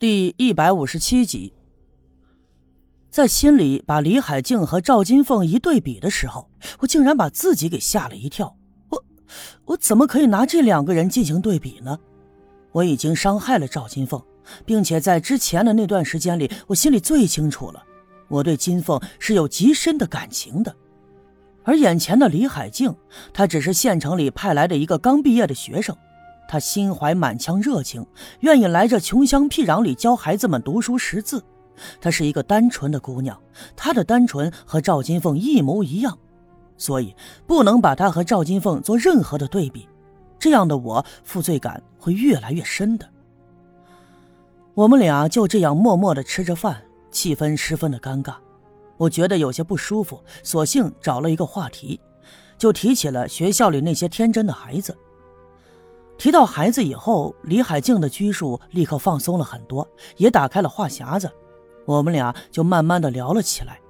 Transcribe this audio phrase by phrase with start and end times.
[0.00, 1.52] 第一百五十七集，
[3.10, 8.56] 在心里把李海静和赵金凤一对比的时候，我竟然把自己给吓了一跳。
[8.90, 9.04] 我，
[9.64, 11.98] 我怎么可以拿这两个人进行对比呢？
[12.70, 14.22] 我已经伤害了赵金凤，
[14.64, 17.82] 并且在之前的那段时间里，我心里最清楚了，
[18.28, 20.72] 我对金凤是有极深的感情的。
[21.64, 22.94] 而眼前的李海静，
[23.32, 25.96] 她只是县城里派来的一个刚毕业的学生。
[26.48, 28.04] 他心怀满腔热情，
[28.40, 31.44] 愿意来这穷乡僻壤里教孩子们读书识字。
[32.00, 33.38] 她是一个单纯的姑娘，
[33.76, 36.18] 她的单纯和赵金凤一模一样，
[36.78, 37.14] 所以
[37.46, 39.86] 不能把她和赵金凤做任何的对比。
[40.38, 43.06] 这样的我，负罪感会越来越深的。
[44.72, 48.34] 我们俩就这样默默地吃着饭，气氛十分的尴尬。
[48.96, 52.00] 我觉得有些不舒服，索性找了一个话题，
[52.56, 54.96] 就提起了学校里那些天真的孩子。
[56.18, 61.30] 提到孩子以后，李海静的拘束立刻放松了很多，也打开了话匣子。
[61.86, 63.80] 我们俩就慢慢的聊了起来，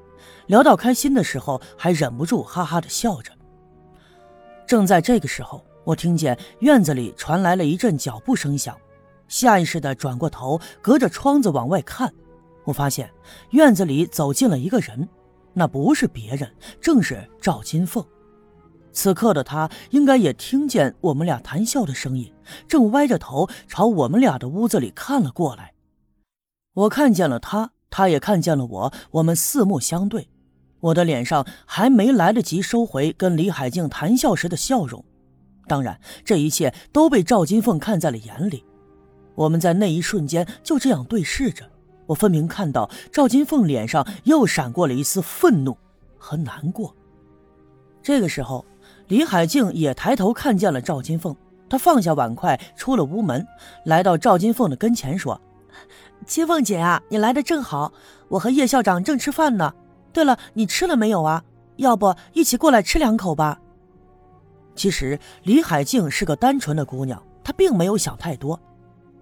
[0.47, 3.33] 聊到开心的时候，还忍不住哈哈的笑着。
[4.67, 8.77] 正在这个时候，我听见院子里传来了一阵脚步声响，
[9.27, 12.13] 下意识的转过头，隔着窗子往外看，
[12.65, 13.11] 我发现
[13.53, 15.09] 院子里走进了一个人，
[15.55, 18.05] 那不是别人，正是赵金凤。
[18.99, 22.33] 此刻的他应该也听见我们俩谈笑的声音，
[22.67, 25.73] 正歪着头朝我们俩的屋子里看了过来。
[26.75, 30.29] 我看见了他，他也看见了我，我们四目相对。
[30.81, 35.05] 我的脸上还没来得及收回跟李海静谈笑时的笑容，
[35.69, 38.65] 当然，这一切都被赵金凤看在了眼里。
[39.37, 41.71] 我们在那一瞬间就这样对视着，
[42.07, 45.79] 我分明看到赵金凤脸上又闪过了一丝愤怒
[46.19, 46.93] 和难过。
[48.03, 48.67] 这个时候。
[49.09, 51.35] 李海静也抬头看见了赵金凤，
[51.69, 53.47] 她放下碗筷，出了屋门，
[53.85, 55.41] 来到赵金凤的跟前说
[56.27, 57.91] ：“金凤姐啊，你来的正好，
[58.29, 59.73] 我和叶校长正吃饭呢。
[60.13, 61.43] 对了，你吃了没有啊？
[61.77, 63.59] 要不一起过来吃两口吧？”
[64.77, 68.61] 其实李海静是个单纯的姑娘，她并没有想太多，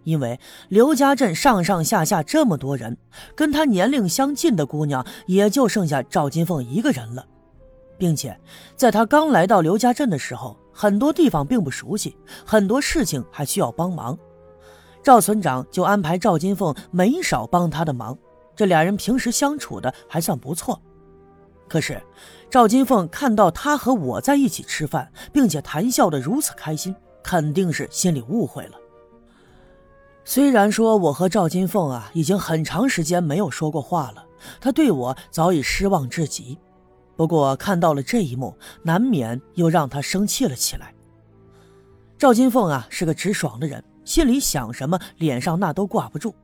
[0.02, 2.96] 因为刘家镇上上下下这么多人，
[3.36, 7.24] 跟她年龄相近的姑娘也就剩下赵金凤一个人了。
[7.98, 8.38] 并且，
[8.76, 14.18] 在他刚来到刘家镇的时候，很多地方并不熟悉，很多事情还需要帮忙。
[15.02, 18.16] 赵村长就安排赵金凤没少帮他的忙，
[18.54, 20.80] 这俩人平时相处的还算不错。
[21.68, 22.02] 可是，
[22.50, 28.72] 赵金凤看到他和我在一起吃饭，并且谈笑的如此开心，肯定是心里误会了。
[30.24, 34.24] 虽然说我和赵金凤啊已经很长时间没有说过话了，
[34.60, 36.58] 他对我早已失望至极。
[37.16, 40.94] 不过看到了这一幕，难免又让他生气了起来。
[42.18, 46.34] 赵金凤啊是个直爽的人，心里想什么，脸上那都挂不住。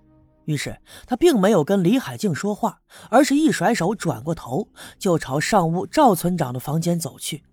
[0.46, 4.66] 于是他并没有跟李海静说话，而是一甩手，转过头
[4.98, 7.44] 就朝上屋赵村长的房间走去。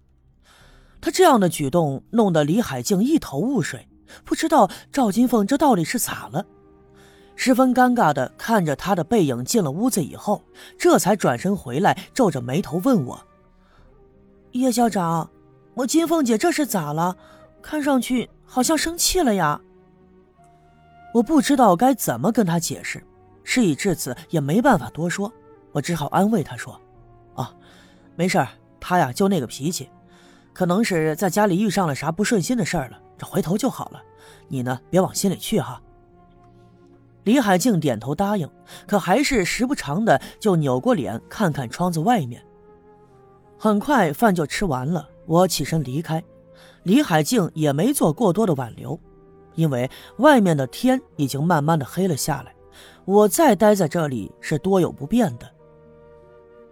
[1.00, 3.88] 他这样的举动弄得李海静一头雾水，
[4.26, 6.46] 不知道赵金凤这到底是咋了。
[7.42, 10.44] 十分尴尬的看着他的背影进了屋子以后，
[10.78, 13.18] 这才转身回来，皱着眉头问我
[14.52, 15.30] ：“叶校长，
[15.74, 17.16] 我金凤姐这是咋了？
[17.62, 19.62] 看上去好像生气了呀。”
[21.16, 23.02] 我不知道该怎么跟他解释，
[23.46, 25.32] 事已至此也没办法多说，
[25.72, 26.78] 我只好安慰他说
[27.36, 27.56] ：“啊，
[28.18, 28.50] 没事儿，
[28.82, 29.90] 他呀就那个脾气，
[30.52, 34.04] 可能是在家里遇上了啥不顺心的事儿了，这回头就好了。
[34.50, 35.82] 你呢，别往心里去哈。”
[37.30, 38.50] 李海静点头答应，
[38.88, 42.44] 可还是时不常的就扭过脸看看窗子外面。
[43.56, 46.24] 很快饭就吃完了，我起身离开，
[46.82, 49.00] 李海静也没做过多的挽留，
[49.54, 49.88] 因为
[50.18, 52.56] 外面的天已经慢慢的黑了下来，
[53.06, 55.48] 我再待在这里是多有不便的。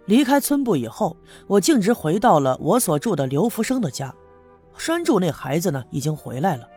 [0.06, 1.16] 离开村部以后，
[1.46, 4.12] 我径直回到了我所住的刘福生的家，
[4.76, 6.68] 拴住那孩子呢已经回来了，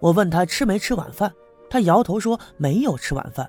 [0.00, 1.32] 我问他吃没吃晚饭。
[1.68, 3.48] 他摇头说没有吃晚饭，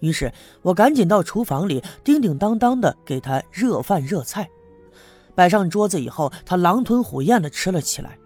[0.00, 0.32] 于是
[0.62, 4.48] 我赶紧到厨房里叮叮当当的给他热饭热菜，
[5.34, 8.18] 摆上桌子以后，他狼吞虎咽的吃了起来。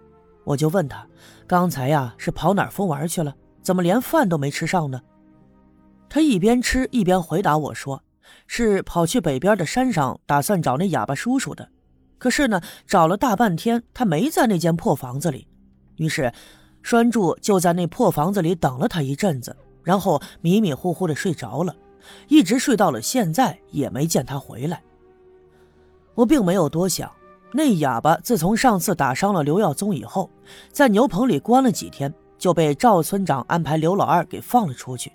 [0.43, 1.05] 我就问他，
[1.45, 3.35] 刚才呀是跑哪儿疯玩去了？
[3.61, 5.01] 怎么连饭都没吃上呢？
[6.09, 8.01] 他一边吃一边回答我说，
[8.47, 11.69] 是跑去北边的山上，打算找那哑巴叔叔的。
[12.17, 15.47] 可是呢，找了大半天，他没在那间破房子里，
[15.97, 16.31] 于是。
[16.87, 19.53] 栓柱就在那破房子里等了他一阵子，
[19.83, 21.75] 然后迷迷糊糊的睡着了，
[22.29, 24.81] 一直睡到了现在也没见他回来。
[26.15, 27.11] 我并没有多想，
[27.51, 30.29] 那哑巴自从上次打伤了刘耀宗以后，
[30.71, 35.11] 在牛棚里关了几天，就被赵村长安排刘老二给放了出去。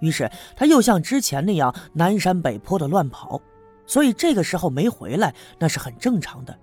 [0.00, 3.40] 于是他又像之前那样南山北坡的乱跑，
[3.86, 6.58] 所以这个时候没回来那是很正常的。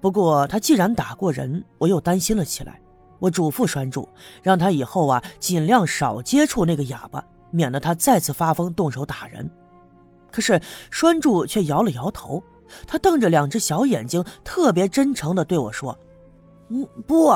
[0.00, 2.80] 不过他既然打过人，我又担心了起来。
[3.18, 4.08] 我嘱咐栓柱，
[4.42, 9.50] 让他以后啊尽量少接触那个哑巴，免得他再次发疯动手打人。
[10.30, 10.60] 可是
[10.90, 12.42] 栓柱却摇了摇头，
[12.86, 15.98] 他瞪着两只小眼睛，特别真诚地对我说
[16.68, 17.34] ：“嗯，不，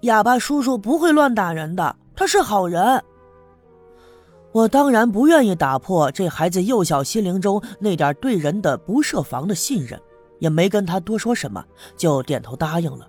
[0.00, 3.02] 哑巴叔叔不会乱打人的，他是好人。”
[4.52, 10.00] 我当然不愿意打破这孩子幼小心灵中那点对人的不设防的信任，
[10.40, 11.64] 也没跟他多说什么，
[11.96, 13.06] 就点头答应了。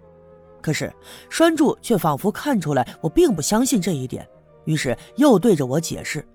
[0.61, 0.93] 可是
[1.29, 4.27] 栓柱却仿佛看出来我并不相信这一点，
[4.65, 6.25] 于是又对着我解释：“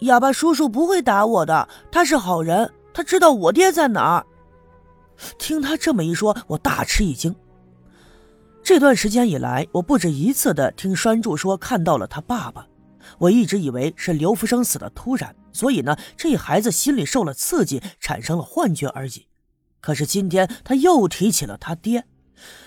[0.00, 4.26] 哑巴叔叔不会打我的，他是好人，他知道我爹在哪儿。”
[5.38, 7.34] 听他这么一说，我大吃一惊。
[8.62, 12.66] 这段时间以来，我不止一次的听栓柱说看到了他爸爸。
[13.18, 19.26] 我一直以为是刘福生死的突然，所以呢，这孩子心里受了刺激，产生了幻觉而已。
[19.80, 22.04] 可是今天他又提起了他爹，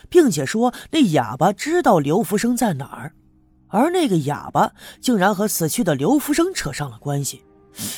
[0.10, 3.13] 并且说那哑巴知道刘福生在哪儿，
[3.68, 4.72] 而那个哑巴
[5.02, 7.44] 竟然和死去的刘福生扯上了关系。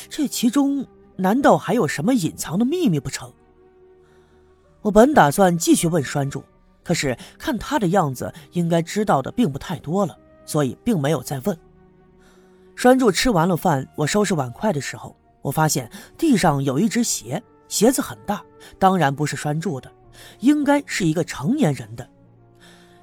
[0.08, 3.32] 这其中难道还有什么隐藏的秘密不成？
[4.82, 6.42] 我本打算继续问栓柱，
[6.82, 10.16] 可是看他的样子，应该知道的并不太多了，
[10.46, 11.58] 所以并没有再问。
[12.74, 18.40] 栓柱吃完了饭，我收拾碗筷的时候，我发现地上有一只鞋，鞋子很大，
[18.78, 19.90] 当然不是栓柱的，
[20.40, 22.08] 应该是一个成年人的。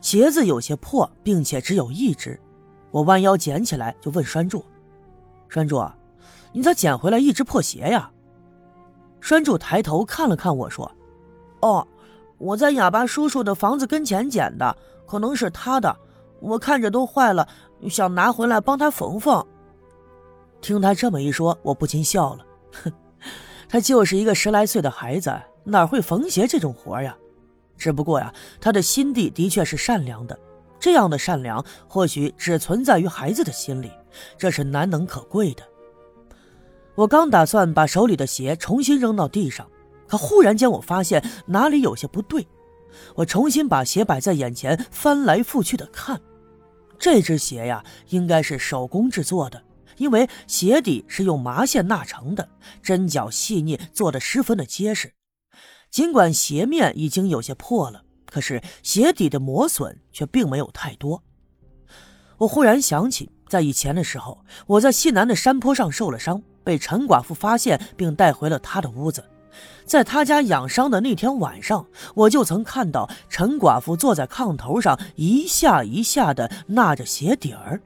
[0.02, 2.40] 鞋子有些破，并且只有一只。
[2.92, 4.64] 我弯腰捡起来，就问栓柱
[5.50, 5.84] ：“栓柱，
[6.54, 8.10] 你咋捡回来一只破鞋呀？”
[9.20, 10.90] 栓柱抬头看了看我说
[11.62, 11.86] ：“哦，
[12.38, 14.78] 我在哑巴叔叔的房子跟前捡的，
[15.08, 15.96] 可能是他的。
[16.40, 17.48] 我看着都坏了，
[17.90, 19.46] 想拿回来帮他缝缝。”
[20.62, 22.46] 听他这么一说，我不禁笑了。
[22.84, 22.94] 哼，
[23.68, 25.34] 他就是一个十来岁的孩子，
[25.66, 27.18] 哪会缝鞋这种活呀？
[27.78, 30.40] 只不过呀，他的心地的确是善良的。
[30.80, 33.92] 这样的善良，或许只存在于孩子的心里，
[34.38, 35.64] 这是难能可贵的。
[36.96, 39.70] 我刚打算把手里的鞋重新扔到地上，
[40.08, 42.48] 可忽然间我发现哪里有些不对。
[43.16, 46.22] 我重新把鞋摆在眼前，翻来覆去的看，
[46.98, 49.62] 这只鞋呀，应该是手工制作的。
[49.98, 52.48] 因为鞋底是用麻线纳成的，
[52.84, 55.15] 针脚细腻，做的十分的结实。
[55.96, 61.24] 尽管鞋面已经有些破了，可是鞋底的磨损却并没有太多。
[62.40, 69.24] 我忽然想起，在以前的时候，我在西南的山坡上受了伤，被陈寡妇发现并带回了她的屋子。
[69.86, 77.82] 在他家养伤的那天晚上，我就曾看到陈寡妇坐在炕头上，一下一下地纳着鞋底儿。